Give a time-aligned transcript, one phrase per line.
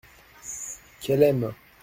[0.99, 1.53] Qu’elle aime.